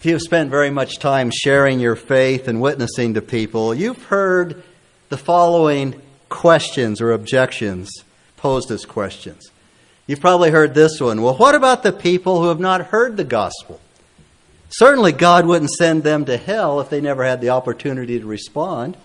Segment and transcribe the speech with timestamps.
[0.00, 4.62] If you've spent very much time sharing your faith and witnessing to people, you've heard
[5.10, 6.00] the following
[6.30, 7.90] questions or objections
[8.38, 9.50] posed as questions.
[10.06, 11.20] You've probably heard this one.
[11.20, 13.78] Well, what about the people who have not heard the gospel?
[14.70, 18.96] Certainly, God wouldn't send them to hell if they never had the opportunity to respond.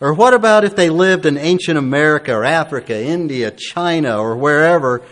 [0.00, 5.02] Or what about if they lived in ancient America or Africa, India, China, or wherever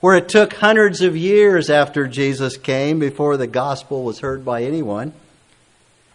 [0.00, 4.62] where it took hundreds of years after Jesus came before the gospel was heard by
[4.62, 5.12] anyone?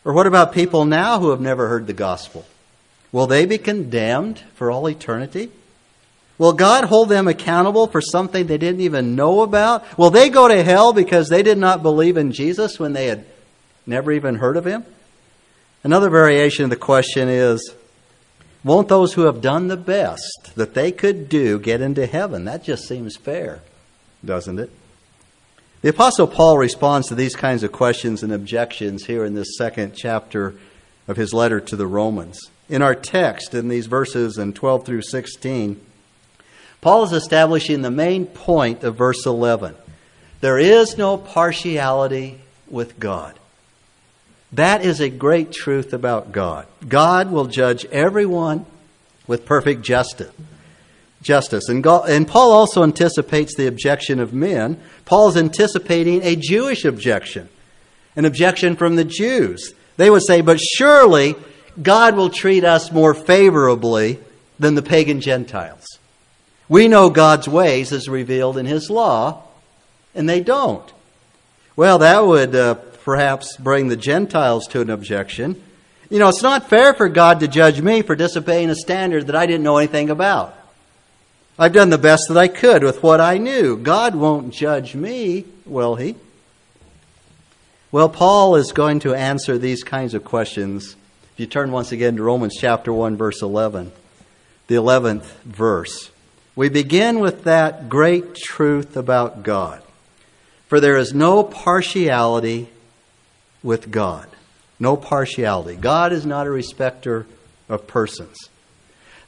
[0.03, 2.45] Or what about people now who have never heard the gospel?
[3.11, 5.51] Will they be condemned for all eternity?
[6.37, 9.97] Will God hold them accountable for something they didn't even know about?
[9.97, 13.25] Will they go to hell because they did not believe in Jesus when they had
[13.85, 14.83] never even heard of him?
[15.83, 17.73] Another variation of the question is
[18.63, 22.45] Won't those who have done the best that they could do get into heaven?
[22.45, 23.61] That just seems fair
[24.25, 24.71] doesn't it?
[25.81, 29.93] The Apostle Paul responds to these kinds of questions and objections here in this second
[29.95, 30.55] chapter
[31.07, 32.39] of his letter to the Romans.
[32.67, 35.79] In our text, in these verses in 12 through 16,
[36.81, 39.75] Paul is establishing the main point of verse 11.
[40.41, 43.37] There is no partiality with God.
[44.51, 46.65] That is a great truth about God.
[46.87, 48.65] God will judge everyone
[49.27, 50.31] with perfect justice
[51.25, 51.67] justice.
[51.67, 54.79] And, God, and Paul also anticipates the objection of men.
[55.05, 57.49] Paul's anticipating a Jewish objection,
[58.15, 59.73] an objection from the Jews.
[59.97, 61.35] They would say, but surely
[61.81, 64.19] God will treat us more favorably
[64.59, 65.85] than the pagan Gentiles.
[66.69, 69.43] We know God's ways as revealed in His law,
[70.13, 70.89] and they don't.
[71.75, 75.61] Well, that would uh, perhaps bring the Gentiles to an objection.
[76.11, 79.35] You know, it's not fair for God to judge me for disobeying a standard that
[79.35, 80.55] I didn't know anything about.
[81.57, 83.77] I've done the best that I could with what I knew.
[83.77, 86.15] God won't judge me, will He?
[87.91, 90.97] Well, Paul is going to answer these kinds of questions.
[91.33, 93.93] If you turn once again to Romans chapter 1, verse 11,
[94.67, 96.11] the 11th verse,
[96.57, 99.81] we begin with that great truth about God.
[100.67, 102.67] For there is no partiality
[103.63, 104.27] with God.
[104.77, 105.77] No partiality.
[105.77, 107.25] God is not a respecter
[107.69, 108.49] of persons.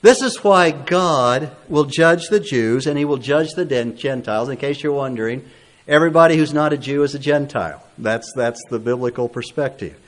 [0.08, 4.48] This is why God will judge the Jews and he will judge the Gentiles.
[4.48, 5.46] In case you're wondering,
[5.86, 7.86] everybody who's not a Jew is a Gentile.
[7.98, 10.00] That's, that's the biblical perspective.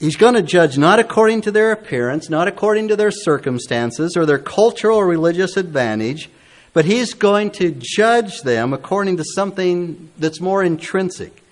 [0.00, 4.24] He's going to judge not according to their appearance, not according to their circumstances or
[4.24, 6.30] their cultural or religious advantage,
[6.72, 11.42] but he's going to judge them according to something that's more intrinsic.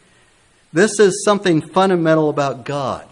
[0.73, 3.07] This is something fundamental about God.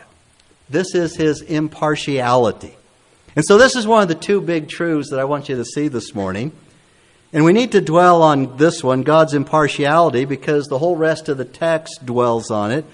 [0.71, 2.78] This is his impartiality.
[3.39, 5.65] And so, this is one of the two big truths that I want you to
[5.65, 6.51] see this morning.
[7.33, 11.39] And we need to dwell on this one, God's impartiality, because the whole rest of
[11.39, 12.85] the text dwells on it.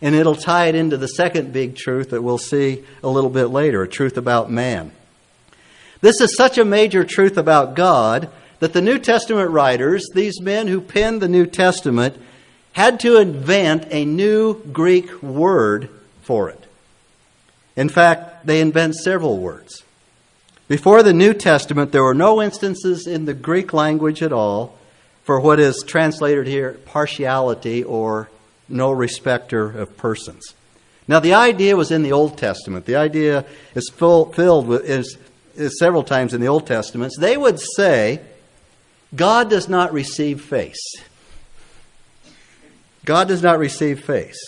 [0.00, 3.46] And it'll tie it into the second big truth that we'll see a little bit
[3.50, 4.90] later a truth about man.
[6.00, 10.66] This is such a major truth about God that the New Testament writers, these men
[10.66, 12.20] who penned the New Testament,
[12.72, 15.88] had to invent a new Greek word
[16.22, 16.66] for it.
[17.76, 19.81] In fact, they invent several words.
[20.68, 24.78] Before the New Testament, there were no instances in the Greek language at all
[25.24, 28.30] for what is translated here partiality or
[28.68, 30.54] no respecter of persons.
[31.08, 32.86] Now, the idea was in the Old Testament.
[32.86, 35.18] The idea is full, filled with is,
[35.56, 37.12] is several times in the Old Testament.
[37.18, 38.20] They would say,
[39.14, 40.94] God does not receive face.
[43.04, 44.38] God does not receive face.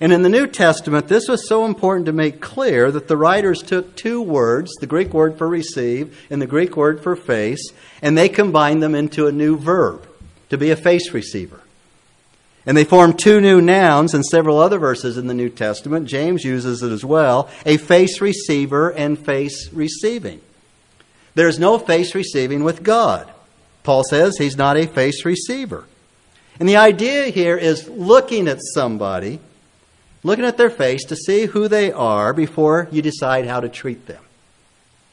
[0.00, 3.62] And in the New Testament, this was so important to make clear that the writers
[3.62, 7.72] took two words, the Greek word for receive and the Greek word for face,
[8.02, 10.06] and they combined them into a new verb,
[10.50, 11.60] to be a face receiver.
[12.66, 16.08] And they formed two new nouns in several other verses in the New Testament.
[16.08, 20.40] James uses it as well a face receiver and face receiving.
[21.34, 23.30] There's no face receiving with God.
[23.82, 25.84] Paul says he's not a face receiver.
[26.58, 29.40] And the idea here is looking at somebody
[30.24, 34.06] looking at their face to see who they are before you decide how to treat
[34.06, 34.22] them.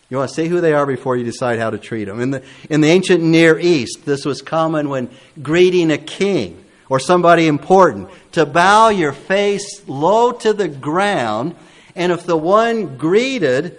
[0.09, 2.19] You want to see who they are before you decide how to treat them.
[2.19, 5.09] In the, in the ancient Near East, this was common when
[5.41, 11.55] greeting a king or somebody important to bow your face low to the ground,
[11.95, 13.77] and if the one greeted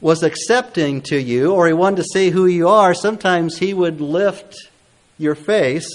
[0.00, 4.00] was accepting to you or he wanted to see who you are, sometimes he would
[4.00, 4.56] lift
[5.18, 5.88] your face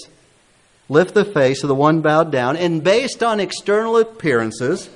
[0.88, 4.90] lift the face of the one bowed down, and based on external appearances,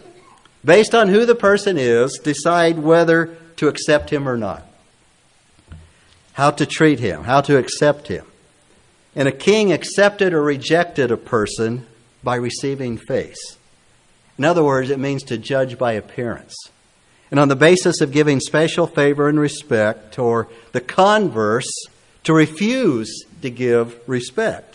[0.63, 4.65] based on who the person is, decide whether to accept him or not.
[6.33, 8.25] How to treat him, how to accept him.
[9.15, 11.85] And a king accepted or rejected a person
[12.23, 13.57] by receiving face.
[14.37, 16.55] In other words, it means to judge by appearance.
[17.31, 21.69] And on the basis of giving special favor and respect, or the converse,
[22.23, 24.68] to refuse to give respect.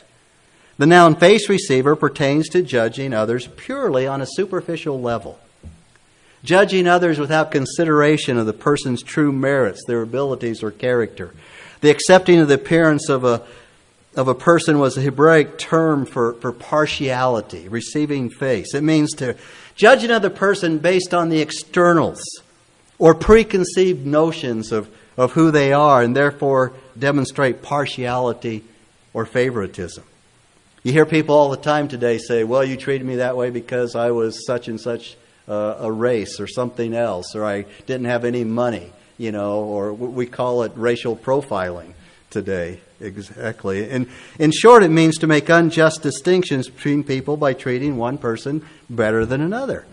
[0.76, 5.38] The noun face receiver pertains to judging others purely on a superficial level.
[6.42, 11.32] Judging others without consideration of the person's true merits, their abilities, or character.
[11.80, 13.42] The accepting of the appearance of a,
[14.16, 18.74] of a person was a Hebraic term for, for partiality, receiving face.
[18.74, 19.36] It means to
[19.76, 22.22] judge another person based on the externals
[22.98, 28.64] or preconceived notions of, of who they are and therefore demonstrate partiality
[29.12, 30.04] or favoritism.
[30.84, 33.96] You hear people all the time today say, well, you treated me that way because
[33.96, 35.16] I was such and such
[35.48, 39.94] uh, a race or something else, or I didn't have any money, you know, or
[39.94, 41.94] we call it racial profiling
[42.28, 42.80] today.
[43.00, 43.88] Exactly.
[43.88, 44.08] And
[44.38, 49.24] in short, it means to make unjust distinctions between people by treating one person better
[49.24, 49.86] than another.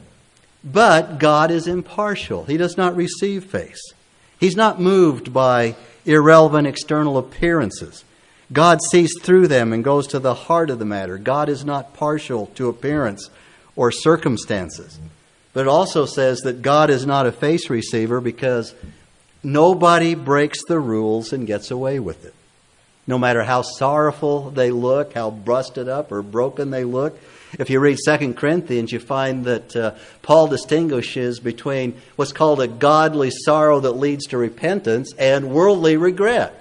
[0.61, 2.43] But God is impartial.
[2.43, 3.81] He does not receive face.
[4.41, 8.03] He's not moved by irrelevant external appearances.
[8.51, 11.17] God sees through them and goes to the heart of the matter.
[11.17, 13.29] God is not partial to appearance
[13.75, 14.99] or circumstances.
[15.53, 18.73] But it also says that God is not a face receiver because
[19.43, 22.33] nobody breaks the rules and gets away with it.
[23.07, 27.19] No matter how sorrowful they look, how busted up or broken they look.
[27.59, 32.67] If you read 2 Corinthians, you find that uh, Paul distinguishes between what's called a
[32.67, 36.60] godly sorrow that leads to repentance and worldly regret.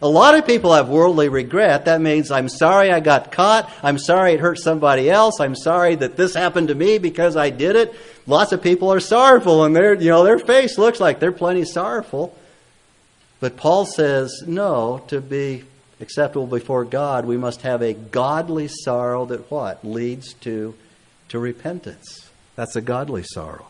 [0.00, 1.86] A lot of people have worldly regret.
[1.86, 3.70] That means I'm sorry I got caught.
[3.82, 5.40] I'm sorry it hurt somebody else.
[5.40, 7.94] I'm sorry that this happened to me because I did it.
[8.26, 11.64] Lots of people are sorrowful and their, you know, their face looks like they're plenty
[11.64, 12.36] sorrowful.
[13.40, 15.64] But Paul says, no, to be
[16.00, 19.84] acceptable before God, we must have a godly sorrow that what?
[19.84, 20.74] Leads to,
[21.28, 22.30] to repentance.
[22.54, 23.66] That's a godly sorrow.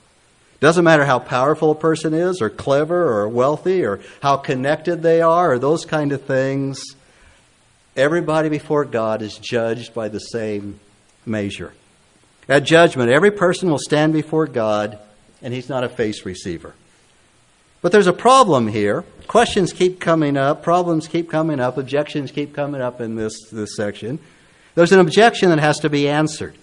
[0.61, 5.21] Doesn't matter how powerful a person is, or clever, or wealthy, or how connected they
[5.21, 6.83] are, or those kind of things.
[7.97, 10.81] Everybody before God is judged by the same
[11.25, 11.75] measure.
[12.49, 14.99] At judgment, every person will stand before God,
[15.43, 16.75] and he's not a face receiver.
[17.81, 19.05] But there's a problem here.
[19.29, 23.77] Questions keep coming up, problems keep coming up, objections keep coming up in this, this
[23.77, 24.19] section.
[24.75, 26.57] There's an objection that has to be answered.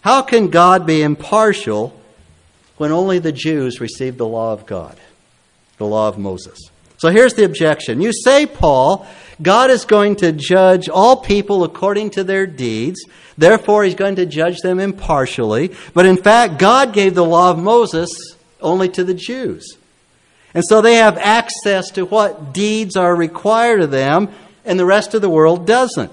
[0.00, 1.98] How can God be impartial
[2.76, 4.96] when only the Jews received the law of God,
[5.78, 6.58] the law of Moses.
[6.98, 8.00] So here's the objection.
[8.00, 9.06] You say, Paul,
[9.42, 13.04] God is going to judge all people according to their deeds.
[13.36, 15.74] Therefore, he's going to judge them impartially.
[15.92, 19.76] But in fact, God gave the law of Moses only to the Jews.
[20.54, 24.30] And so they have access to what deeds are required of them,
[24.64, 26.12] and the rest of the world doesn't.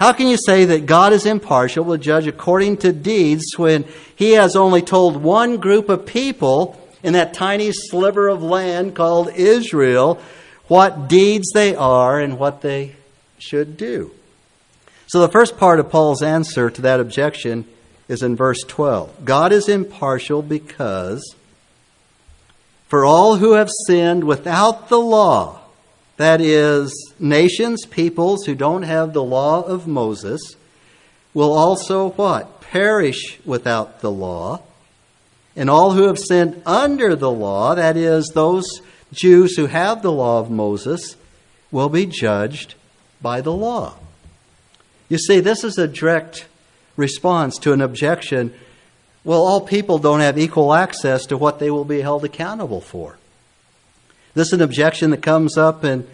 [0.00, 3.84] How can you say that God is impartial, will judge according to deeds, when
[4.16, 9.28] He has only told one group of people in that tiny sliver of land called
[9.34, 10.18] Israel
[10.68, 12.96] what deeds they are and what they
[13.38, 14.10] should do?
[15.06, 17.66] So the first part of Paul's answer to that objection
[18.08, 19.26] is in verse 12.
[19.26, 21.34] God is impartial because
[22.88, 25.59] for all who have sinned without the law,
[26.20, 30.54] that is, nations, peoples who don't have the law of Moses,
[31.32, 32.60] will also what?
[32.60, 34.60] Perish without the law.
[35.56, 38.82] And all who have sinned under the law, that is, those
[39.14, 41.16] Jews who have the law of Moses,
[41.70, 42.74] will be judged
[43.22, 43.94] by the law.
[45.08, 46.46] You see, this is a direct
[46.98, 48.52] response to an objection.
[49.24, 53.16] Well, all people don't have equal access to what they will be held accountable for.
[54.34, 56.06] This is an objection that comes up in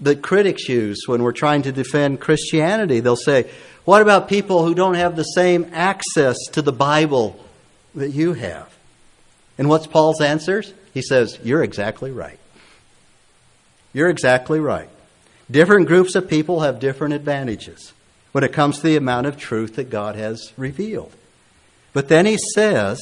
[0.00, 3.00] that critics use when we're trying to defend Christianity.
[3.00, 3.50] They'll say,
[3.84, 7.38] What about people who don't have the same access to the Bible
[7.94, 8.72] that you have?
[9.56, 10.72] And what's Paul's answers?
[10.92, 12.38] He says, You're exactly right.
[13.92, 14.88] You're exactly right.
[15.50, 17.92] Different groups of people have different advantages
[18.32, 21.12] when it comes to the amount of truth that God has revealed.
[21.92, 22.98] But then he says,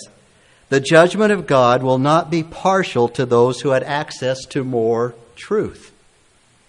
[0.72, 5.14] the judgment of God will not be partial to those who had access to more
[5.36, 5.92] truth.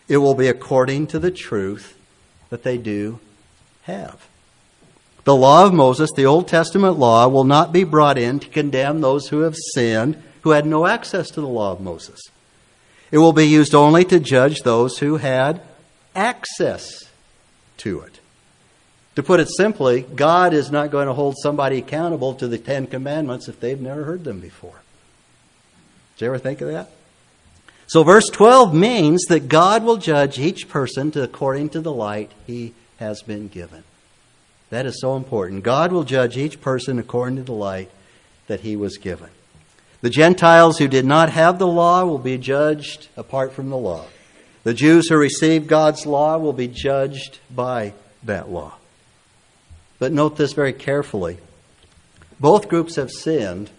[0.10, 1.98] It will be according to the truth
[2.50, 3.22] that they do
[3.84, 4.28] have.
[5.24, 9.00] The law of Moses, the Old Testament law, will not be brought in to condemn
[9.00, 12.20] those who have sinned who had no access to the law of Moses.
[13.10, 15.62] It will be used only to judge those who had
[16.14, 17.10] access
[17.78, 18.13] to it.
[19.16, 22.88] To put it simply, God is not going to hold somebody accountable to the Ten
[22.88, 24.82] Commandments if they've never heard them before.
[26.18, 26.90] Did you ever think of that?
[27.86, 32.74] So, verse 12 means that God will judge each person according to the light he
[32.98, 33.84] has been given.
[34.70, 35.64] That is so important.
[35.64, 37.92] God will judge each person according to the light
[38.48, 39.30] that he was given.
[40.02, 44.06] The Gentiles who did not have the law will be judged apart from the law.
[44.64, 47.94] The Jews who received God's law will be judged by
[48.24, 48.74] that law.
[50.04, 51.38] But note this very carefully.
[52.38, 53.70] Both groups have sinned,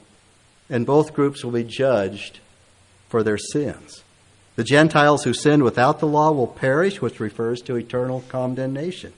[0.71, 2.39] and both groups will be judged
[3.11, 4.03] for their sins.
[4.57, 9.13] The Gentiles who sinned without the law will perish, which refers to eternal condemnation.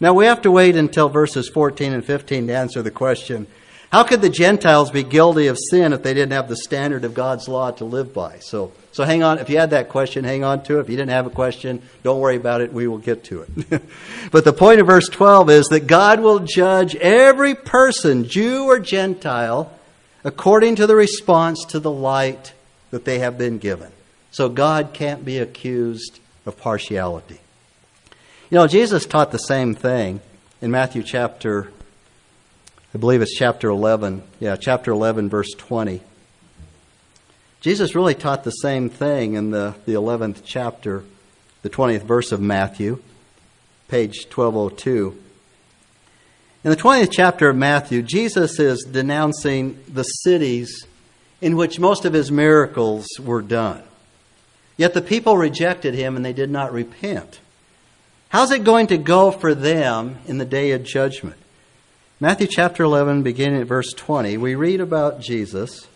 [0.00, 3.46] Now we have to wait until verses 14 and 15 to answer the question
[3.90, 7.12] how could the Gentiles be guilty of sin if they didn't have the standard of
[7.12, 8.38] God's law to live by?
[8.38, 9.38] So, so hang on.
[9.38, 10.82] If you had that question, hang on to it.
[10.82, 12.72] If you didn't have a question, don't worry about it.
[12.72, 13.82] We will get to it.
[14.30, 18.78] but the point of verse 12 is that God will judge every person, Jew or
[18.78, 19.72] Gentile,
[20.22, 22.52] according to the response to the light
[22.92, 23.90] that they have been given.
[24.30, 27.40] So God can't be accused of partiality.
[28.50, 30.20] You know, Jesus taught the same thing
[30.62, 31.72] in Matthew chapter
[32.92, 34.22] I believe it's chapter 11.
[34.40, 36.00] Yeah, chapter 11, verse 20.
[37.60, 41.04] Jesus really taught the same thing in the, the 11th chapter,
[41.62, 43.00] the 20th verse of Matthew,
[43.86, 45.16] page 1202.
[46.64, 50.84] In the 20th chapter of Matthew, Jesus is denouncing the cities
[51.40, 53.82] in which most of his miracles were done.
[54.76, 57.38] Yet the people rejected him and they did not repent.
[58.30, 61.39] How's it going to go for them in the day of judgment?
[62.22, 65.88] Matthew chapter 11, beginning at verse 20, we read about Jesus.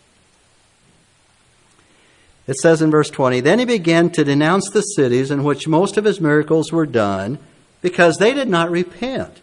[2.47, 5.99] It says in verse 20, Then he began to denounce the cities in which most
[5.99, 7.39] of his miracles were done,
[7.83, 9.43] because they did not repent.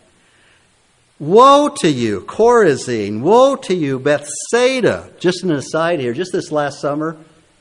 [1.19, 3.21] Woe to you, Chorazin!
[3.21, 5.11] Woe to you, Bethsaida!
[5.19, 7.15] Just an aside here, just this last summer,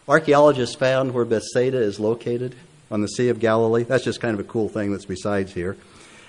[0.08, 2.54] archaeologists found where Bethsaida is located
[2.90, 3.82] on the Sea of Galilee.
[3.82, 5.76] That's just kind of a cool thing that's besides here.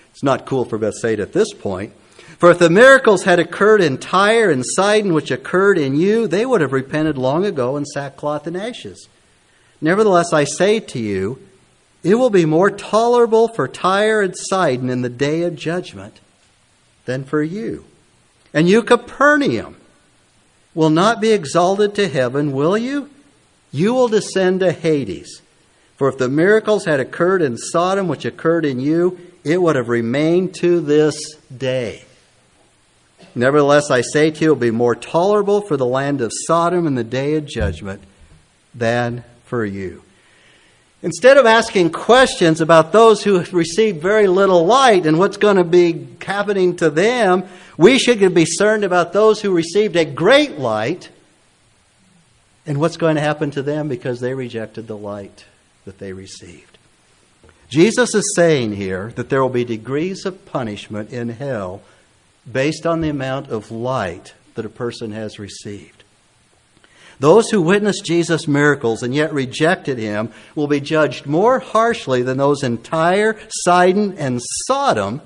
[0.09, 1.93] It's not cool for Bethsaida at this point.
[2.41, 6.43] For if the miracles had occurred in Tyre and Sidon, which occurred in you, they
[6.43, 9.07] would have repented long ago in sackcloth and ashes.
[9.79, 11.39] Nevertheless, I say to you,
[12.01, 16.19] it will be more tolerable for Tyre and Sidon in the day of judgment
[17.05, 17.85] than for you.
[18.55, 19.77] And you, Capernaum,
[20.73, 23.11] will not be exalted to heaven, will you?
[23.71, 25.43] You will descend to Hades.
[25.95, 29.89] For if the miracles had occurred in Sodom, which occurred in you, it would have
[29.89, 32.05] remained to this day.
[33.33, 36.85] Nevertheless, I say to you, it will be more tolerable for the land of Sodom
[36.85, 38.03] in the day of judgment
[38.75, 40.03] than for you.
[41.03, 45.55] Instead of asking questions about those who have received very little light and what's going
[45.55, 47.43] to be happening to them,
[47.75, 51.09] we should be concerned about those who received a great light
[52.67, 55.45] and what's going to happen to them because they rejected the light
[55.85, 56.77] that they received.
[57.67, 61.81] Jesus is saying here that there will be degrees of punishment in hell
[62.49, 66.03] based on the amount of light that a person has received.
[67.19, 72.37] Those who witnessed Jesus' miracles and yet rejected him will be judged more harshly than
[72.37, 75.21] those in Tyre, Sidon, and Sodom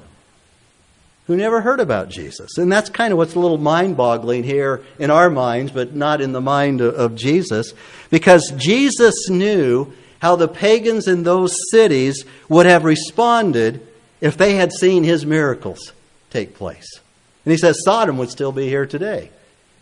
[1.27, 2.57] who never heard about Jesus.
[2.57, 6.21] And that's kind of what's a little mind boggling here in our minds, but not
[6.21, 7.73] in the mind of Jesus,
[8.11, 13.85] because Jesus knew how the pagans in those cities would have responded
[14.21, 15.93] if they had seen his miracles
[16.29, 16.99] take place.
[17.45, 19.29] And he says Sodom would still be here today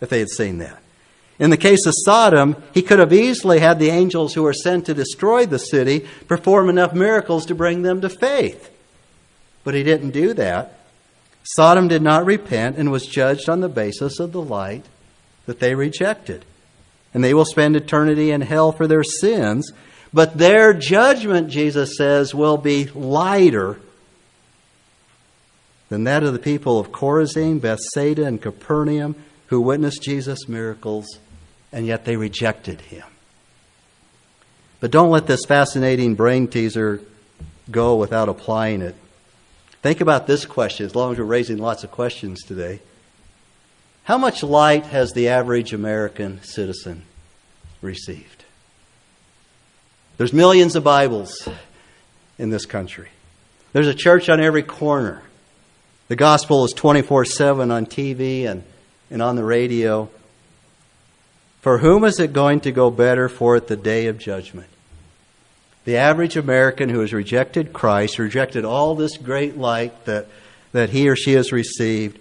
[0.02, 0.80] if they had seen that.
[1.40, 4.86] In the case of Sodom, he could have easily had the angels who were sent
[4.86, 8.70] to destroy the city perform enough miracles to bring them to faith.
[9.64, 10.78] But he didn't do that.
[11.44, 14.86] Sodom did not repent and was judged on the basis of the light
[15.46, 16.46] that they rejected.
[17.14, 19.72] And they will spend eternity in hell for their sins.
[20.14, 23.80] But their judgment, Jesus says, will be lighter
[25.94, 29.16] than that of the people of Chorazin, Bethsaida, and Capernaum
[29.48, 31.20] who witnessed Jesus' miracles,
[31.72, 33.06] and yet they rejected him.
[34.80, 37.00] But don't let this fascinating brain teaser
[37.70, 38.96] go without applying it.
[39.84, 42.80] Think about this question, as long as we're raising lots of questions today.
[44.06, 47.04] How much light has the average American citizen
[47.82, 48.46] received?
[50.18, 51.48] There's millions of Bibles
[52.40, 53.10] in this country.
[53.74, 55.22] There's a church on every corner.
[56.14, 58.62] The gospel is 24 7 on TV and,
[59.10, 60.12] and on the radio.
[61.62, 64.68] For whom is it going to go better for at the day of judgment?
[65.86, 70.28] The average American who has rejected Christ, rejected all this great light that,
[70.72, 72.20] that he or she has received,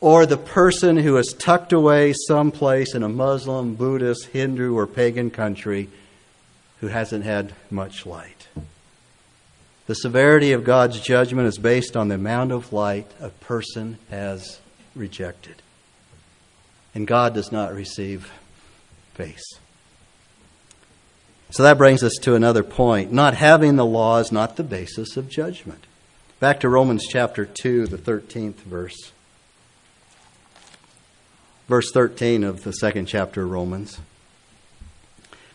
[0.00, 5.30] or the person who is tucked away someplace in a Muslim, Buddhist, Hindu, or pagan
[5.30, 5.88] country
[6.80, 8.33] who hasn't had much light.
[9.86, 14.60] The severity of God's judgment is based on the amount of light a person has
[14.94, 15.62] rejected.
[16.94, 18.32] And God does not receive
[19.12, 19.44] face.
[21.50, 23.12] So that brings us to another point.
[23.12, 25.86] Not having the law is not the basis of judgment.
[26.40, 29.12] Back to Romans chapter 2, the 13th verse.
[31.68, 33.98] Verse 13 of the second chapter of Romans.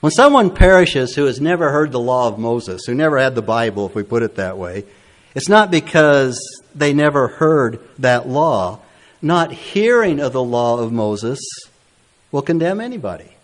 [0.01, 3.41] When someone perishes who has never heard the law of Moses, who never had the
[3.41, 4.85] Bible, if we put it that way,
[5.35, 6.39] it's not because
[6.73, 8.79] they never heard that law.
[9.21, 11.39] Not hearing of the law of Moses
[12.31, 13.35] will condemn anybody.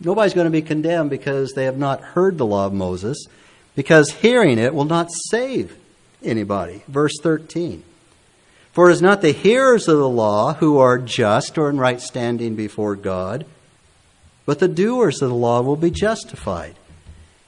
[0.00, 3.26] Nobody's going to be condemned because they have not heard the law of Moses,
[3.76, 5.76] because hearing it will not save
[6.24, 6.82] anybody.
[6.88, 7.84] Verse 13.
[8.72, 12.00] For it is not the hearers of the law who are just or in right
[12.00, 13.46] standing before God,
[14.48, 16.74] but the doers of the law will be justified.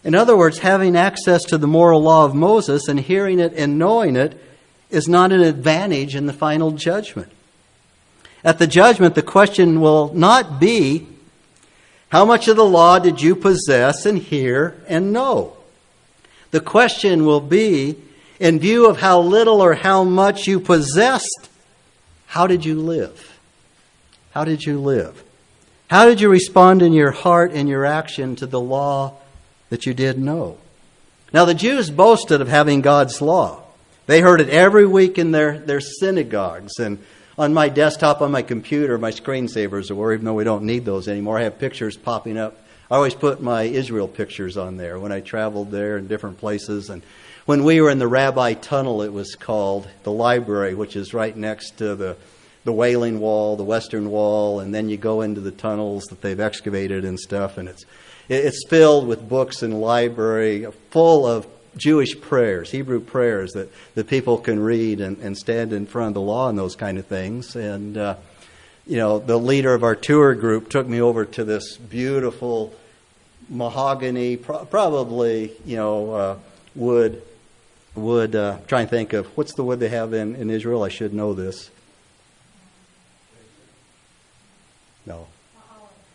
[0.05, 3.79] In other words, having access to the moral law of Moses and hearing it and
[3.79, 4.39] knowing it
[4.91, 7.33] is not an advantage in the final judgment.
[8.45, 11.07] At the judgment, the question will not be
[12.11, 15.57] how much of the law did you possess and hear and know?
[16.51, 17.97] The question will be
[18.39, 21.49] in view of how little or how much you possessed,
[22.27, 23.39] how did you live?
[24.33, 25.25] How did you live?
[25.91, 29.15] How did you respond in your heart and your action to the law
[29.71, 30.57] that you did know?
[31.33, 33.65] Now, the Jews boasted of having God's law.
[34.07, 37.01] They heard it every week in their, their synagogues and
[37.37, 41.09] on my desktop on my computer, my screensavers are even though we don't need those
[41.09, 41.41] anymore.
[41.41, 42.57] I have pictures popping up.
[42.89, 46.89] I always put my Israel pictures on there when I traveled there in different places.
[46.89, 47.03] And
[47.47, 51.37] when we were in the Rabbi Tunnel, it was called the library, which is right
[51.37, 52.17] next to the
[52.65, 56.41] the Wailing Wall, the Western Wall, and then you go into the tunnels that they've
[56.41, 57.85] excavated and stuff, and it's
[58.29, 64.39] it's filled with books and library full of Jewish prayers, Hebrew prayers that, that people
[64.39, 67.57] can read and, and stand in front of the law and those kind of things.
[67.57, 68.17] And, uh,
[68.87, 72.75] you know, the leader of our tour group took me over to this beautiful
[73.49, 76.37] mahogany, pro- probably, you know, uh,
[76.75, 77.23] wood.
[77.97, 80.85] Wood, uh, try and think of what's the wood they have in, in Israel?
[80.85, 81.71] I should know this.
[85.07, 85.27] No.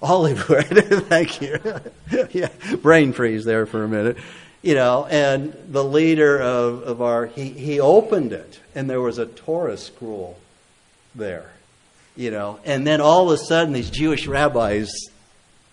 [0.01, 0.65] Olive wood.
[1.07, 1.59] Thank you.
[2.31, 2.49] yeah,
[2.81, 4.17] brain freeze there for a minute
[4.65, 9.19] you know, and the leader of, of our, he, he opened it, and there was
[9.19, 10.39] a Torah scroll
[11.13, 11.51] there,
[12.15, 14.91] you know, and then all of a sudden these Jewish rabbis,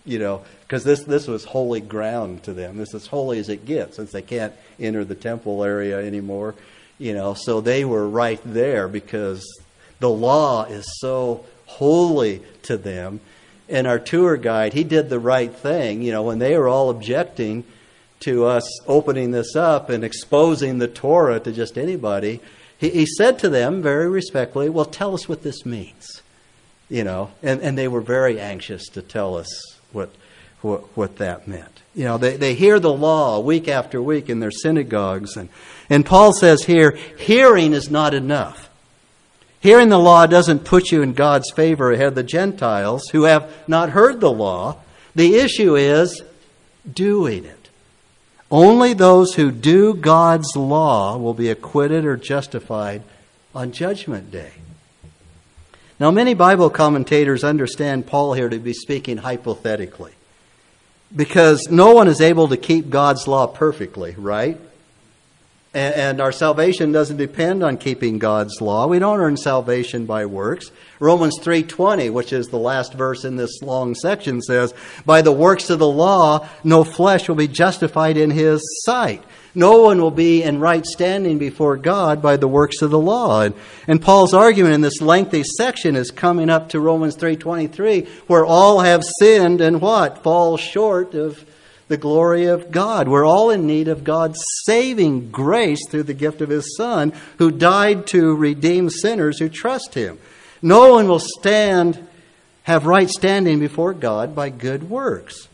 [0.05, 2.77] you know, because this, this was holy ground to them.
[2.77, 6.53] This is as holy as it gets since they can't enter the temple area anymore,
[6.99, 9.43] you know, so they were right there because
[9.99, 11.47] the law is so
[11.77, 13.19] holy to them.
[13.69, 16.89] And our tour guide, he did the right thing, you know, when they were all
[16.89, 17.63] objecting
[18.21, 22.39] to us opening this up and exposing the Torah to just anybody,
[22.77, 26.21] he, he said to them very respectfully, Well, tell us what this means.
[26.89, 29.47] You know, and, and they were very anxious to tell us
[29.91, 30.11] what,
[30.61, 31.81] what, what that meant.
[31.95, 35.37] You know, they, they hear the law week after week in their synagogues.
[35.37, 35.49] And,
[35.89, 38.69] and Paul says here, hearing is not enough.
[39.63, 43.49] Hearing the law doesn't put you in God's favor ahead of the Gentiles who have
[43.65, 44.75] not heard the law.
[45.15, 46.21] The issue is
[46.91, 47.69] doing it.
[48.51, 53.03] Only those who do God's law will be acquitted or justified
[53.55, 54.51] on Judgment Day.
[55.97, 60.11] Now, many Bible commentators understand Paul here to be speaking hypothetically
[61.15, 64.59] because no one is able to keep God's law perfectly, right?
[65.75, 68.85] And our salvation doesn't depend on keeping God's law.
[68.85, 70.69] We don't earn salvation by works.
[70.99, 74.71] Romans 3:20, which is the last verse in this long section says,
[75.03, 79.23] "By the works of the law no flesh will be justified in his sight."
[79.55, 83.41] No one will be in right standing before God by the works of the law.
[83.41, 83.55] And,
[83.87, 88.81] and Paul's argument in this lengthy section is coming up to Romans 3:23, where all
[88.81, 90.21] have sinned and what?
[90.21, 91.43] Fall short of
[91.87, 93.07] the glory of God.
[93.07, 97.51] We're all in need of God's saving grace through the gift of His Son, who
[97.51, 100.19] died to redeem sinners who trust Him.
[100.61, 102.07] No one will stand,
[102.63, 105.49] have right standing before God by good works.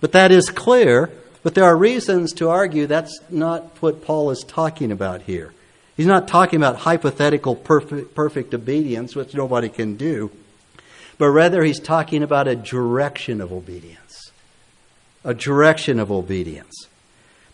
[0.00, 1.10] But that is clear,
[1.42, 5.52] but there are reasons to argue that's not what Paul is talking about here.
[5.96, 10.30] He's not talking about hypothetical perfect, perfect obedience, which nobody can do,
[11.18, 13.99] but rather he's talking about a direction of obedience
[15.24, 16.86] a direction of obedience.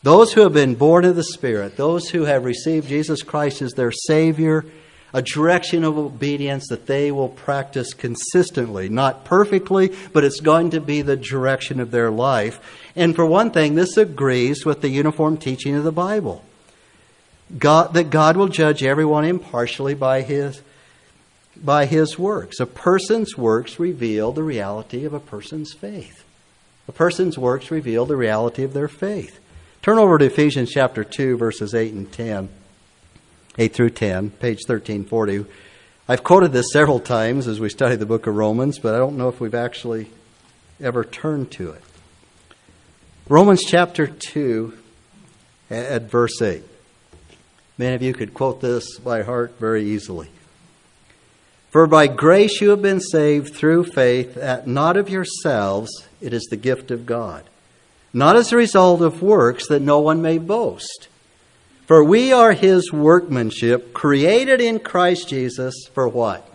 [0.03, 3.73] Those who have been born of the Spirit, those who have received Jesus Christ as
[3.73, 4.65] their Savior,
[5.13, 8.89] a direction of obedience that they will practice consistently.
[8.89, 12.61] Not perfectly, but it's going to be the direction of their life.
[12.95, 16.45] And for one thing, this agrees with the uniform teaching of the Bible.
[17.57, 20.61] God, that God will judge everyone impartially by his,
[21.57, 22.61] by his works.
[22.61, 26.26] A person's works reveal the reality of a person's faith.
[26.89, 29.41] A person's works reveal the reality of their faith.
[29.83, 32.49] Turn over to Ephesians chapter 2, verses 8 and 10.
[33.59, 35.47] 8 through 10, page 1340.
[36.09, 39.17] I've quoted this several times as we study the book of Romans, but I don't
[39.17, 40.11] know if we've actually
[40.81, 41.83] ever turned to it.
[43.29, 44.77] Romans chapter 2
[45.71, 46.63] at verse 8.
[47.79, 50.31] Many of you could quote this by heart very easily.
[51.77, 55.91] For by grace you have been saved through faith, that not of yourselves,
[56.23, 57.45] it is the gift of God,
[58.15, 61.09] not as a result of works that no one may boast.
[61.87, 66.49] For we are his workmanship, created in Christ Jesus for what?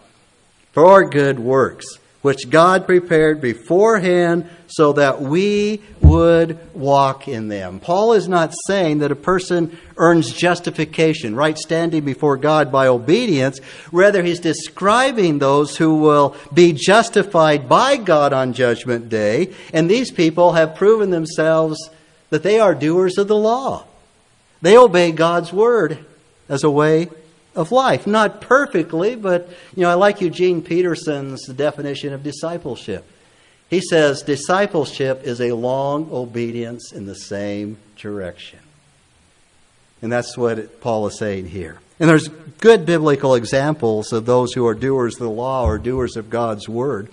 [0.72, 7.80] For our good works which God prepared beforehand so that we would walk in them.
[7.80, 13.60] Paul is not saying that a person earns justification, right standing before God by obedience.
[13.92, 19.54] Rather, he's describing those who will be justified by God on Judgment Day.
[19.74, 21.90] And these people have proven themselves
[22.30, 23.86] that they are doers of the law.
[24.62, 26.06] They obey God's word
[26.48, 27.10] as a way
[27.56, 28.08] of life.
[28.08, 33.06] Not perfectly, but you know, I like Eugene Peterson's definition of discipleship.
[33.70, 38.60] He says discipleship is a long obedience in the same direction.
[40.02, 41.80] And that's what Paul is saying here.
[42.00, 46.18] And there's good biblical examples of those who are doers of the law or doers
[46.18, 47.10] of God's word.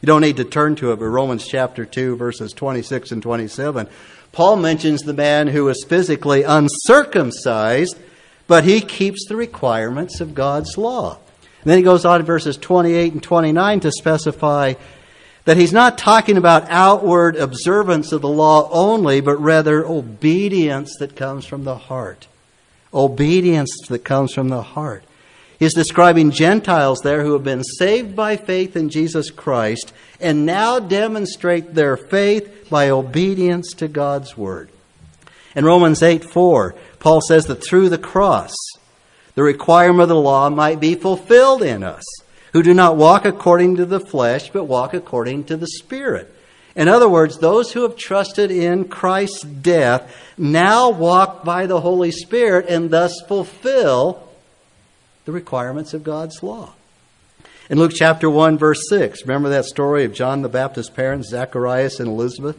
[0.00, 3.88] You don't need to turn to it, but Romans chapter 2, verses 26 and 27.
[4.32, 7.96] Paul mentions the man who is physically uncircumcised
[8.46, 11.18] but he keeps the requirements of God's law.
[11.62, 14.74] And then he goes on in verses 28 and 29 to specify
[15.44, 21.16] that he's not talking about outward observance of the law only, but rather obedience that
[21.16, 22.26] comes from the heart.
[22.94, 25.04] Obedience that comes from the heart.
[25.58, 30.80] He's describing Gentiles there who have been saved by faith in Jesus Christ and now
[30.80, 34.70] demonstrate their faith by obedience to God's word.
[35.54, 38.54] In Romans 8 4, Paul says that through the cross,
[39.34, 42.04] the requirement of the law might be fulfilled in us,
[42.52, 46.32] who do not walk according to the flesh, but walk according to the Spirit.
[46.76, 52.12] In other words, those who have trusted in Christ's death now walk by the Holy
[52.12, 54.28] Spirit and thus fulfill
[55.24, 56.72] the requirements of God's law.
[57.68, 61.98] In Luke chapter 1, verse 6, remember that story of John the Baptist's parents, Zacharias
[61.98, 62.56] and Elizabeth?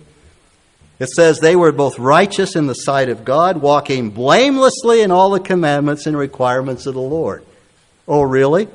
[1.04, 5.32] It says they were both righteous in the sight of God, walking blamelessly in all
[5.32, 7.44] the commandments and requirements of the Lord.
[8.08, 8.70] Oh, really?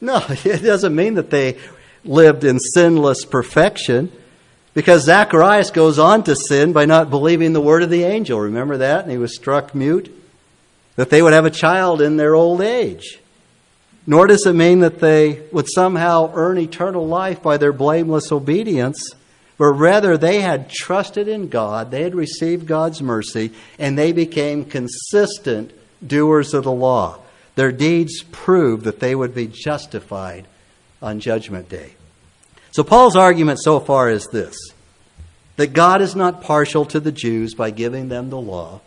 [0.00, 1.60] No, it doesn't mean that they
[2.04, 4.10] lived in sinless perfection
[4.74, 8.40] because Zacharias goes on to sin by not believing the word of the angel.
[8.40, 9.04] Remember that?
[9.04, 10.12] And he was struck mute.
[10.96, 13.20] That they would have a child in their old age.
[14.08, 19.14] Nor does it mean that they would somehow earn eternal life by their blameless obedience
[19.56, 24.64] but rather they had trusted in God, they had received God's mercy, and they became
[24.64, 25.72] consistent
[26.04, 27.20] doers of the law.
[27.54, 30.46] Their deeds proved that they would be justified
[31.00, 31.92] on Judgment Day.
[32.72, 34.56] So, Paul's argument so far is this
[35.56, 38.80] that God is not partial to the Jews by giving them the law,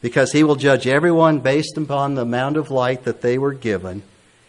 [0.00, 4.02] because he will judge everyone based upon the amount of light that they were given.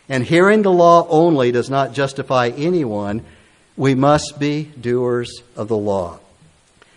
[0.08, 3.26] And hearing the law only does not justify anyone
[3.80, 6.20] we must be doers of the law.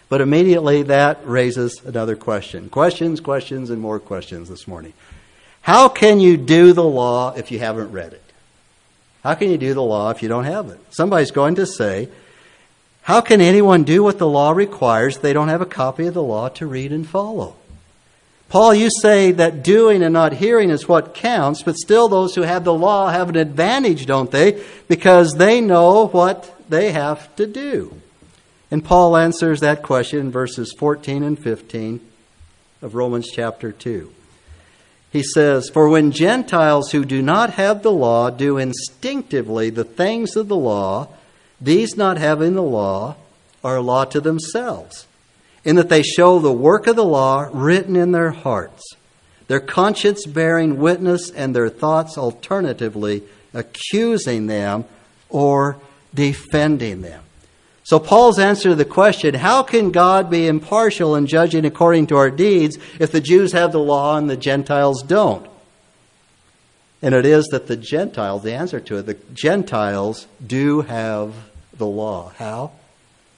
[0.08, 2.68] But immediately that raises another question.
[2.70, 4.92] Questions, questions, and more questions this morning.
[5.60, 8.24] How can you do the law if you haven't read it?
[9.22, 10.80] How can you do the law if you don't have it?
[10.90, 12.08] Somebody's going to say,
[13.02, 16.14] How can anyone do what the law requires if they don't have a copy of
[16.14, 17.54] the law to read and follow?
[18.48, 22.42] Paul, you say that doing and not hearing is what counts, but still those who
[22.42, 24.62] have the law have an advantage, don't they?
[24.88, 28.00] Because they know what they have to do?
[28.70, 32.00] And Paul answers that question in verses 14 and 15
[32.80, 34.10] of Romans chapter 2.
[35.12, 40.36] He says, For when Gentiles who do not have the law do instinctively the things
[40.36, 41.08] of the law,
[41.60, 43.16] these not having the law
[43.62, 45.06] are a law to themselves,
[45.64, 48.82] in that they show the work of the law written in their hearts,
[49.48, 54.86] their conscience bearing witness, and their thoughts alternatively accusing them
[55.28, 55.76] or
[56.14, 57.22] defending them.
[57.84, 62.16] So, Paul's answer to the question how can God be impartial in judging according to
[62.16, 65.46] our deeds if the Jews have the law and the Gentiles don't?
[67.02, 71.34] And it is that the Gentiles, the answer to it, the Gentiles do have
[71.76, 72.32] the law.
[72.38, 72.70] How?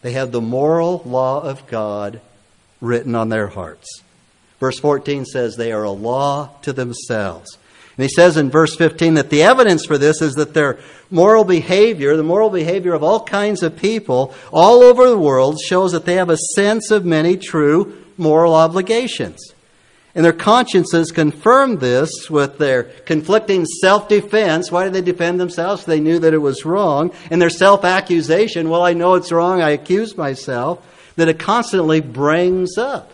[0.02, 2.20] They have the moral law of God
[2.82, 4.02] written on their hearts.
[4.60, 7.56] Verse 14 says they are a law to themselves.
[7.96, 10.78] And he says in verse 15 that the evidence for this is that their
[11.10, 15.92] moral behavior, the moral behavior of all kinds of people all over the world, shows
[15.92, 19.54] that they have a sense of many true moral obligations.
[20.16, 24.70] And their consciences confirm this with their conflicting self defense.
[24.70, 25.84] Why did they defend themselves?
[25.84, 27.12] They knew that it was wrong.
[27.30, 28.70] And their self accusation.
[28.70, 29.60] Well, I know it's wrong.
[29.60, 30.86] I accuse myself.
[31.16, 33.12] That it constantly brings up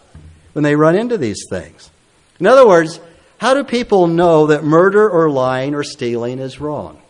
[0.53, 1.91] when they run into these things.
[2.39, 3.01] In other words,
[3.41, 7.01] how do people know that murder or lying or stealing is wrong?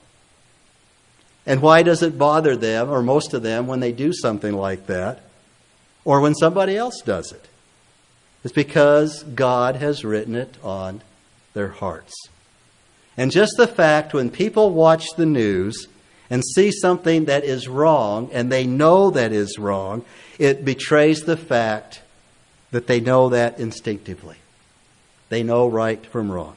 [1.44, 4.86] And why does it bother them, or most of them, when they do something like
[4.86, 5.24] that,
[6.04, 7.48] or when somebody else does it?
[8.44, 11.02] It's because God has written it on
[11.52, 12.14] their hearts.
[13.16, 15.88] And just the fact when people watch the news
[16.30, 20.04] and see something that is wrong and they know that is wrong,
[20.38, 22.02] it betrays the fact
[22.70, 24.36] that they know that instinctively.
[25.30, 26.56] They know right from wrong.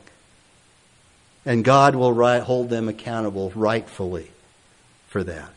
[1.45, 4.31] And God will right, hold them accountable rightfully
[5.07, 5.49] for that.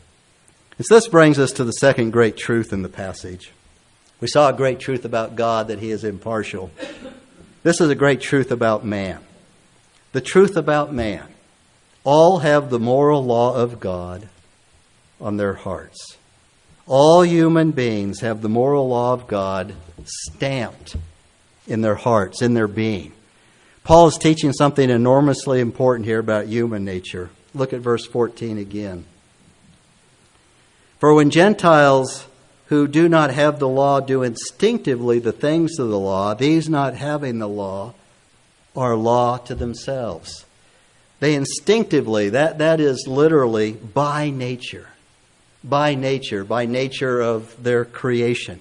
[0.78, 3.52] And so this brings us to the second great truth in the passage.
[4.20, 6.70] We saw a great truth about God that He is impartial.
[7.62, 9.20] This is a great truth about man.
[10.12, 11.26] The truth about man.
[12.04, 14.28] All have the moral law of God
[15.20, 16.16] on their hearts.
[16.86, 19.74] All human beings have the moral law of God
[20.04, 20.96] stamped
[21.66, 23.12] in their hearts, in their being.
[23.84, 27.30] Paul is teaching something enormously important here about human nature.
[27.54, 29.04] Look at verse 14 again.
[30.98, 32.26] For when Gentiles
[32.66, 36.94] who do not have the law do instinctively the things of the law, these not
[36.94, 37.94] having the law
[38.74, 40.44] are law to themselves.
[41.20, 44.88] They instinctively, that, that is literally by nature,
[45.64, 48.60] by nature, by nature of their creation.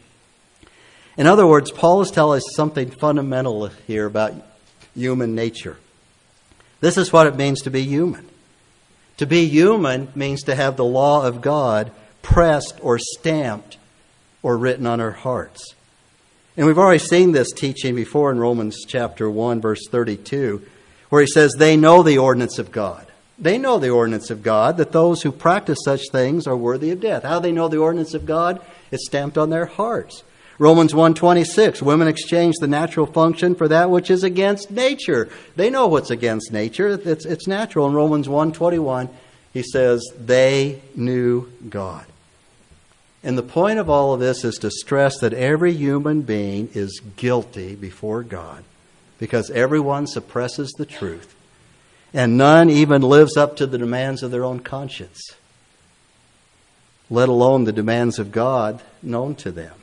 [1.18, 4.34] In other words, Paul is telling us something fundamental here about
[4.94, 5.78] human nature.
[6.82, 8.28] This is what it means to be human.
[9.18, 13.78] To be human means to have the law of God pressed or stamped
[14.44, 15.74] or written on our hearts.
[16.58, 20.66] And we've already seen this teaching before in Romans chapter 1, verse 32,
[21.10, 23.08] where he says, They know the ordinance of God.
[23.38, 27.02] They know the ordinance of God, that those who practice such things are worthy of
[27.02, 27.24] death.
[27.24, 28.62] How they know the ordinance of God?
[28.92, 30.24] It's stamped on their hearts.
[30.58, 35.30] Romans 1:26 women exchange the natural function for that which is against nature.
[35.56, 37.00] They know what's against nature.
[37.04, 37.88] It's, it's natural.
[37.88, 39.10] In Romans 1:21
[39.54, 42.06] he says they knew God.
[43.24, 47.02] And the point of all of this is to stress that every human being is
[47.16, 48.64] guilty before God
[49.18, 51.36] because everyone suppresses the truth
[52.14, 55.32] and none even lives up to the demands of their own conscience,
[57.10, 59.74] let alone the demands of God known to them.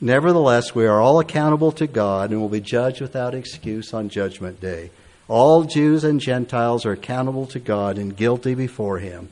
[0.00, 4.60] Nevertheless, we are all accountable to God and will be judged without excuse on Judgment
[4.60, 4.90] Day.
[5.26, 9.28] All Jews and Gentiles are accountable to God and guilty before Him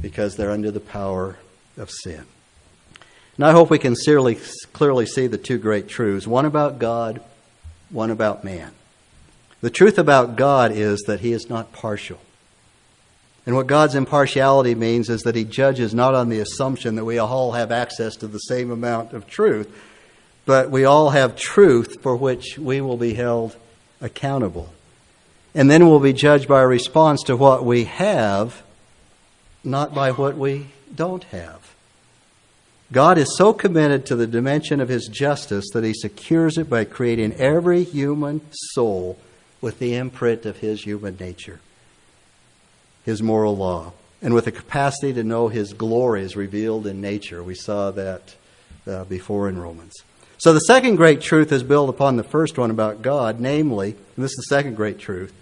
[0.00, 1.38] because they're under the power
[1.76, 2.26] of sin.
[3.36, 4.38] And I hope we can clearly,
[4.72, 7.22] clearly see the two great truths one about God,
[7.88, 8.72] one about man.
[9.62, 12.20] The truth about God is that He is not partial.
[13.44, 17.18] And what God's impartiality means is that He judges not on the assumption that we
[17.18, 19.74] all have access to the same amount of truth,
[20.46, 23.56] but we all have truth for which we will be held
[24.00, 24.72] accountable.
[25.54, 28.62] And then we'll be judged by a response to what we have,
[29.62, 31.74] not by what we don't have.
[32.92, 36.84] God is so committed to the dimension of his justice that he secures it by
[36.84, 39.18] creating every human soul
[39.62, 41.60] with the imprint of his human nature,
[43.04, 47.42] his moral law, and with a capacity to know his glories revealed in nature.
[47.42, 48.34] We saw that
[48.86, 49.94] uh, before in Romans.
[50.38, 54.24] So the second great truth is built upon the first one about God, namely, and
[54.24, 55.32] this is the second great truth,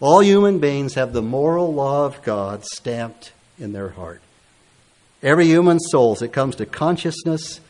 [0.00, 4.20] all human beings have the moral law of God stamped in their heart.
[5.22, 7.60] Every human soul, as it comes to consciousness,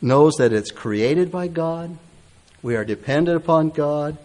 [0.00, 1.98] knows that it's created by God.
[2.62, 4.16] We are dependent upon God.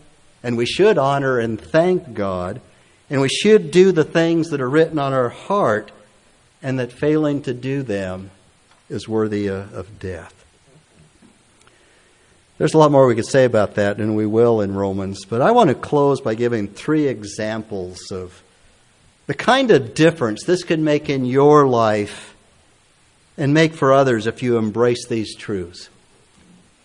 [0.44, 2.62] And we should honor and thank God.
[3.14, 5.92] And we should do the things that are written on our heart,
[6.64, 8.32] and that failing to do them
[8.90, 10.34] is worthy of death.
[12.58, 15.26] There's a lot more we could say about that, and we will in Romans.
[15.26, 18.42] But I want to close by giving three examples of
[19.28, 22.36] the kind of difference this could make in your life
[23.38, 25.88] and make for others if you embrace these truths.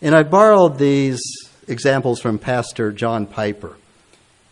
[0.02, 1.22] And I borrowed these
[1.66, 3.78] examples from Pastor John Piper.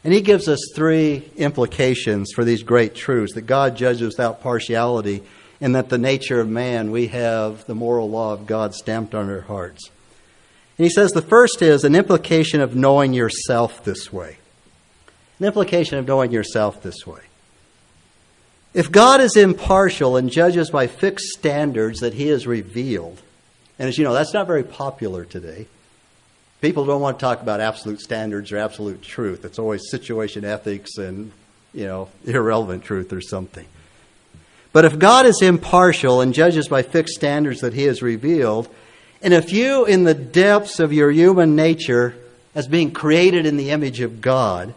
[0.07, 5.25] And he gives us three implications for these great truths that God judges without partiality,
[5.61, 9.29] and that the nature of man, we have the moral law of God stamped on
[9.29, 9.91] our hearts.
[10.79, 14.37] And he says the first is an implication of knowing yourself this way.
[15.41, 17.23] An implication of knowing yourself this way.
[18.75, 23.21] If God is impartial and judges by fixed standards that he has revealed,
[23.77, 25.67] and as you know, that's not very popular today.
[26.61, 29.45] People don't want to talk about absolute standards or absolute truth.
[29.45, 31.33] It's always situation ethics and,
[31.75, 33.67] you know, irrelevant truth or something.
[34.73, 38.69] But if God is impartial and judges by fixed standards that he has revealed,
[39.23, 42.15] and if you, in the depths of your human nature,
[42.55, 44.75] as being created in the image of God,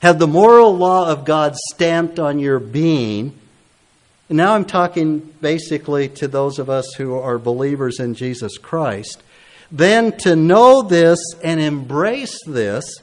[0.00, 3.38] have the moral law of God stamped on your being,
[4.28, 9.22] and now I'm talking basically to those of us who are believers in Jesus Christ,
[9.72, 13.00] then to know this and embrace this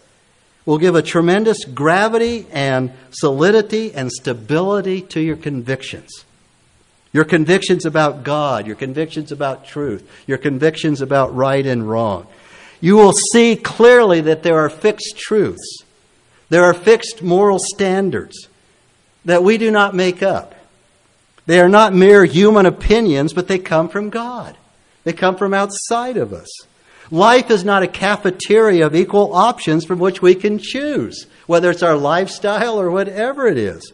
[0.65, 6.25] will give a tremendous gravity and solidity and stability to your convictions.
[7.12, 12.27] Your convictions about God, your convictions about truth, your convictions about right and wrong.
[12.82, 15.84] You will see clearly that there are fixed truths.
[16.49, 18.47] There are fixed moral standards
[19.25, 20.53] that we do not make up.
[21.47, 24.55] They are not mere human opinions, but they come from God.
[25.03, 26.49] They come from outside of us.
[27.12, 31.81] Life is not a cafeteria of equal options from which we can choose, whether it's
[31.81, 33.93] our lifestyle or whatever it is.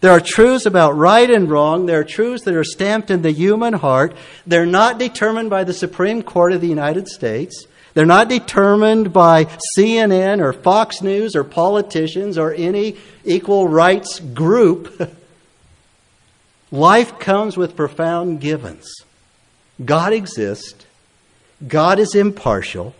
[0.00, 1.86] There are truths about right and wrong.
[1.86, 4.14] There are truths that are stamped in the human heart.
[4.46, 7.66] They're not determined by the Supreme Court of the United States.
[7.94, 9.46] They're not determined by
[9.78, 15.14] CNN or Fox News or politicians or any equal rights group.
[16.72, 19.04] Life comes with profound givens.
[19.82, 20.86] God exists.
[21.66, 22.94] God is impartial.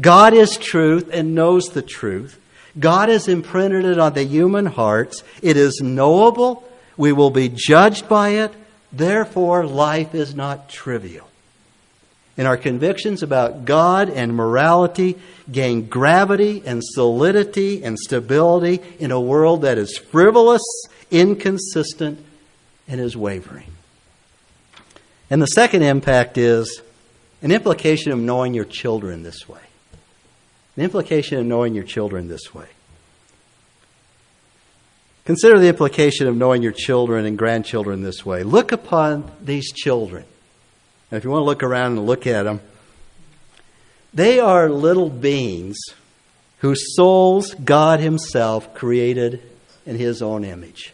[0.00, 2.38] God is truth and knows the truth.
[2.78, 5.24] God has imprinted it on the human hearts.
[5.42, 6.62] It is knowable.
[6.96, 8.52] We will be judged by it.
[8.92, 11.28] Therefore, life is not trivial.
[12.36, 15.18] And our convictions about God and morality
[15.50, 20.62] gain gravity and solidity and stability in a world that is frivolous,
[21.10, 22.24] inconsistent,
[22.88, 23.70] and is wavering.
[25.30, 26.82] And the second impact is
[27.40, 29.60] an implication of knowing your children this way.
[30.76, 32.66] An implication of knowing your children this way.
[35.24, 38.42] Consider the implication of knowing your children and grandchildren this way.
[38.42, 40.24] Look upon these children.
[41.10, 42.60] And if you want to look around and look at them,
[44.12, 45.78] they are little beings
[46.58, 49.40] whose souls God Himself created
[49.86, 50.92] in His own image,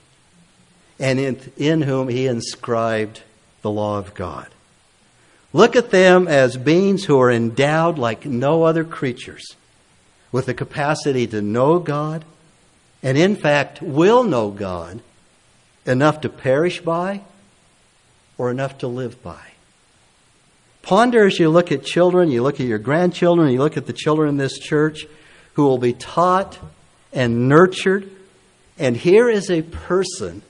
[0.99, 3.22] and in, in whom He inscribed
[3.66, 4.46] the law of God.
[5.52, 9.57] Look at them as beings who are endowed like no other creatures
[10.31, 12.24] with the capacity to know God
[13.02, 15.00] and, in fact, will know God
[15.85, 17.22] enough to perish by
[18.38, 19.40] or enough to live by.
[20.83, 23.92] Ponder as you look at children, you look at your grandchildren, you look at the
[23.92, 25.09] children in this church
[25.55, 26.57] who will be taught
[27.12, 28.09] and nurtured.
[28.79, 30.42] And here is a person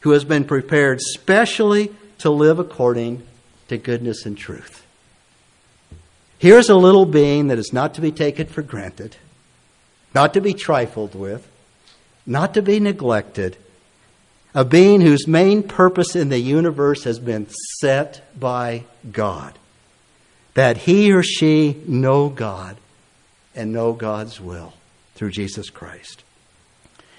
[0.00, 3.26] who has been prepared specially to live according
[3.68, 4.86] to goodness and truth.
[6.38, 9.16] Here's a little being that is not to be taken for granted,
[10.14, 11.48] not to be trifled with,
[12.26, 13.56] not to be neglected,
[14.54, 17.46] a being whose main purpose in the universe has been
[17.80, 19.58] set by God.
[20.54, 22.76] That he or she know God
[23.54, 24.72] and know God's will
[25.14, 26.24] through Jesus Christ.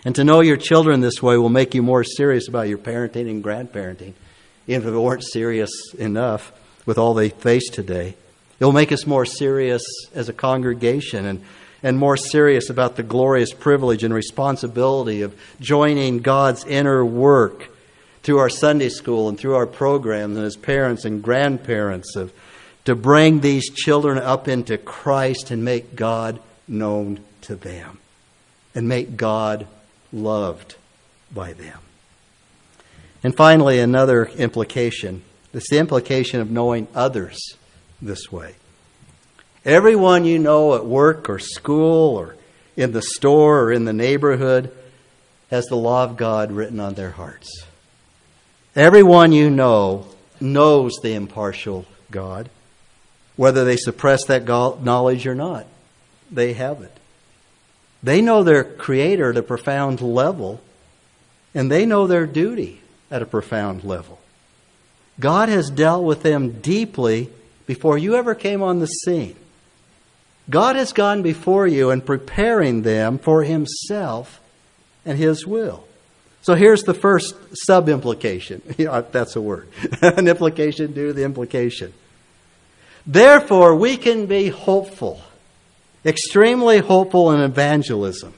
[0.04, 3.30] And to know your children this way will make you more serious about your parenting
[3.30, 4.14] and grandparenting
[4.68, 6.52] if we weren't serious enough
[6.86, 8.16] with all they face today.
[8.60, 11.44] It will make us more serious as a congregation and,
[11.84, 17.70] and more serious about the glorious privilege and responsibility of joining God's inner work
[18.24, 22.34] through our Sunday school and through our programs and as parents and grandparents of
[22.86, 28.00] to bring these children up into Christ and make God known to them
[28.74, 29.68] and make God
[30.12, 30.76] loved
[31.34, 31.80] by them.
[33.24, 35.24] And finally, another implication.
[35.54, 37.56] It's the implication of knowing others
[38.02, 38.56] this way.
[39.66, 42.36] Everyone you know at work or school or
[42.76, 44.72] in the store or in the neighborhood
[45.50, 47.66] has the law of God written on their hearts.
[48.76, 50.06] Everyone you know
[50.40, 52.50] knows the impartial God,
[53.36, 55.66] whether they suppress that knowledge or not.
[56.30, 56.96] They have it.
[58.04, 60.62] They know their Creator at a profound level,
[61.56, 64.20] and they know their duty at a profound level.
[65.20, 67.30] God has dealt with them deeply
[67.66, 69.36] before you ever came on the scene.
[70.50, 74.40] God has gone before you and preparing them for Himself
[75.06, 75.86] and His will.
[76.42, 77.36] So here's the first
[77.66, 78.62] sub implication.
[78.78, 79.68] that's a word.
[80.02, 81.94] An implication due to the implication.
[83.06, 85.22] Therefore, we can be hopeful,
[86.06, 88.34] extremely hopeful in evangelism,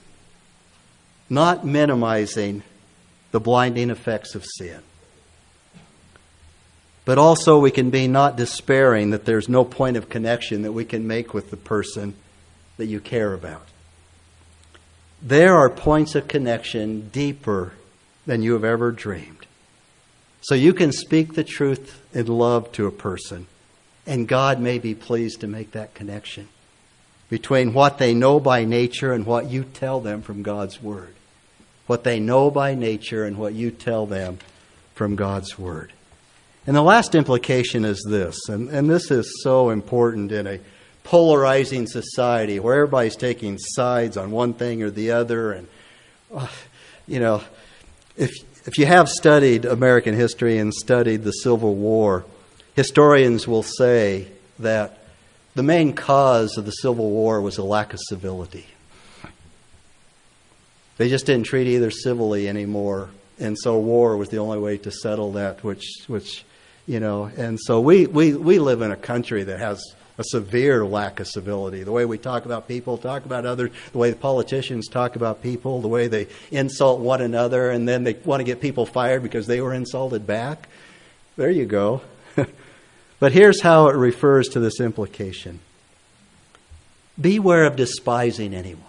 [1.30, 2.64] not minimizing
[3.32, 4.82] the blinding effects of sin.
[7.06, 10.86] But also, we can be not despairing that there's no point of connection that we
[10.86, 12.14] can make with the person
[12.78, 13.68] that you care about.
[15.22, 17.74] There are points of connection deeper
[18.26, 19.48] than you have ever dreamed.
[20.42, 23.48] So you can speak the truth in love to a person,
[24.06, 26.48] and God may be pleased to make that connection
[27.30, 31.14] between what they know by nature and what you tell them from God's Word.
[31.90, 34.38] What they know by nature and what you tell them
[34.94, 35.92] from God's Word.
[36.68, 40.60] And the last implication is this, and, and this is so important in a
[41.04, 45.52] polarizing society where everybody's taking sides on one thing or the other.
[45.52, 45.68] And,
[46.32, 46.46] uh,
[47.08, 47.42] you know,
[48.16, 48.36] if,
[48.68, 52.24] if you have studied American history and studied the Civil War,
[52.76, 54.28] historians will say
[54.60, 55.00] that
[55.56, 58.68] the main cause of the Civil War was a lack of civility.
[61.00, 64.92] They just didn't treat either civilly anymore, and so war was the only way to
[64.92, 66.44] settle that, which, which
[66.88, 69.82] you know, and so we, we, we live in a country that has
[70.18, 71.84] a severe lack of civility.
[71.84, 75.42] The way we talk about people, talk about others, the way the politicians talk about
[75.42, 79.24] people, the way they insult one another, and then they want to get people fired
[79.24, 80.68] because they were insulted back.
[81.38, 82.02] There you go.
[83.22, 85.62] but here's how it refers to this implication
[87.22, 88.89] Beware of despising anyone.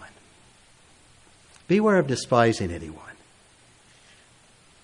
[1.71, 3.15] Beware of despising anyone.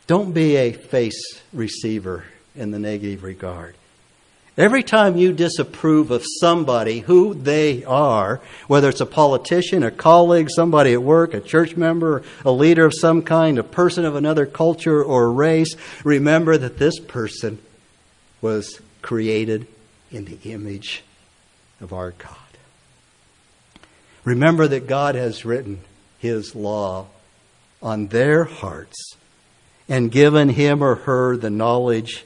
[0.08, 2.24] Don't be a face receiver
[2.56, 3.76] in the negative regard.
[4.58, 10.50] Every time you disapprove of somebody, who they are, whether it's a politician, a colleague,
[10.50, 14.46] somebody at work, a church member, a leader of some kind, a person of another
[14.46, 15.76] culture or race,
[16.06, 17.60] remember that this person
[18.42, 19.68] was created
[20.10, 21.04] in the image
[21.82, 22.38] of our God.
[24.24, 25.82] Remember that God has written
[26.20, 27.08] His law
[27.82, 29.16] on their hearts
[29.90, 32.26] and given him or her the knowledge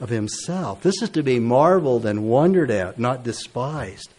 [0.00, 0.82] of himself.
[0.82, 4.10] This is to be marveled and wondered at, not despised.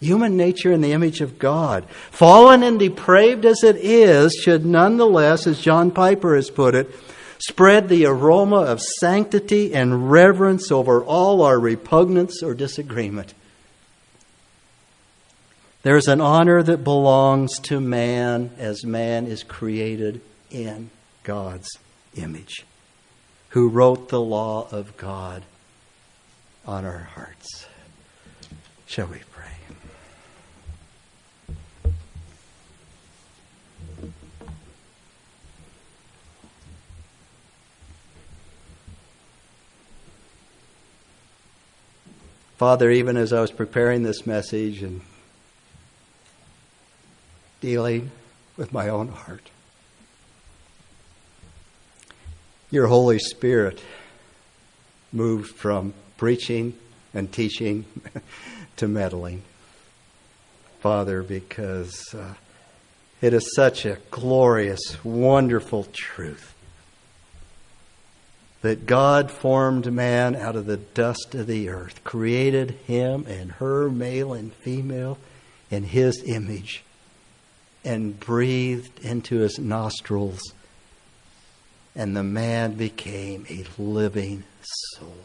[0.00, 5.46] Human nature in the image of God, fallen and depraved as it is, should nonetheless,
[5.46, 6.90] as John Piper has put it,
[7.38, 13.34] spread the aroma of sanctity and reverence over all our repugnance or disagreement.
[15.84, 20.88] There's an honor that belongs to man as man is created in
[21.24, 21.68] God's
[22.14, 22.64] image
[23.50, 25.42] who wrote the law of God
[26.64, 27.66] on our hearts.
[28.86, 29.44] Shall we pray?
[42.56, 45.02] Father, even as I was preparing this message and
[47.64, 48.10] dealing
[48.58, 49.48] with my own heart,
[52.70, 53.82] your Holy Spirit
[55.14, 56.74] moved from preaching
[57.14, 57.86] and teaching
[58.76, 59.40] to meddling.
[60.80, 62.34] Father, because uh,
[63.22, 66.54] it is such a glorious, wonderful truth
[68.60, 73.88] that God formed man out of the dust of the earth, created him and her,
[73.88, 75.16] male and female,
[75.70, 76.84] in his image,
[77.84, 80.40] and breathed into his nostrils
[81.94, 85.16] and the man became a living soul.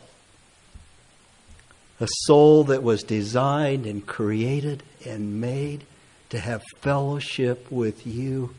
[1.99, 5.84] A soul that was designed and created and made
[6.30, 8.53] to have fellowship with you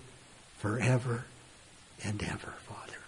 [0.58, 1.24] forever
[2.02, 2.98] and ever, Father.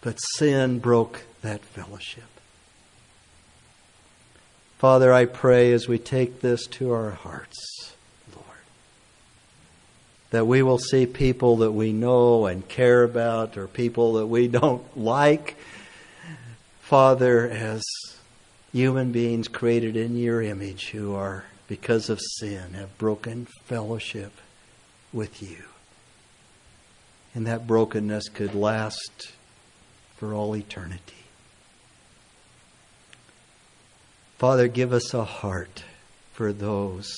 [0.00, 2.24] But sin broke that fellowship.
[4.78, 7.93] Father, I pray as we take this to our hearts
[10.34, 14.48] that we will see people that we know and care about or people that we
[14.60, 15.56] don't like,
[16.80, 17.84] Father, as
[18.72, 24.32] human beings created in your image who are, because of sin, have broken fellowship
[25.12, 25.62] with you.
[27.32, 29.30] And that brokenness could last
[30.16, 31.14] for all eternity.
[34.38, 35.84] Father, give us a heart
[36.32, 37.14] for those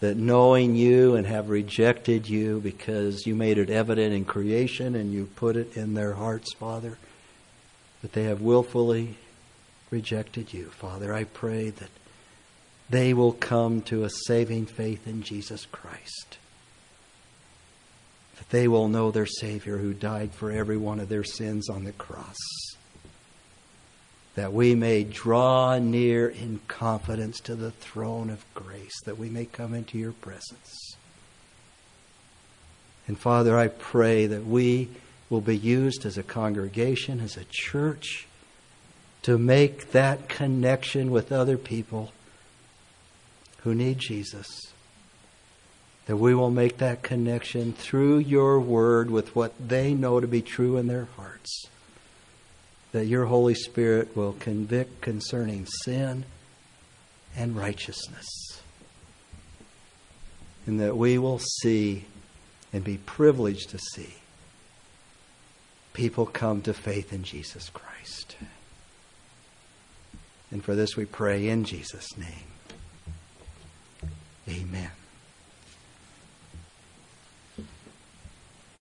[0.00, 5.12] that knowing you and have rejected you because you made it evident in creation and
[5.12, 6.96] you put it in their hearts, Father,
[8.00, 9.16] that they have willfully
[9.90, 11.12] rejected you, Father.
[11.12, 11.90] I pray that
[12.88, 16.38] they will come to a saving faith in Jesus Christ.
[18.38, 21.84] That they will know their Savior who died for every one of their sins on
[21.84, 22.36] the cross.
[24.34, 29.44] That we may draw near in confidence to the throne of grace, that we may
[29.44, 30.96] come into your presence.
[33.06, 34.88] And Father, I pray that we
[35.28, 38.26] will be used as a congregation, as a church,
[39.22, 42.12] to make that connection with other people
[43.62, 44.46] who need Jesus.
[46.06, 50.42] That we will make that connection through your word with what they know to be
[50.42, 51.68] true in their hearts
[52.92, 56.24] that your Holy Spirit will convict concerning sin
[57.36, 58.26] and righteousness.
[60.66, 62.04] And that we will see
[62.72, 64.14] and be privileged to see
[65.92, 68.36] people come to faith in Jesus Christ.
[70.50, 72.50] And for this we pray in Jesus' name.
[74.48, 74.99] Amen.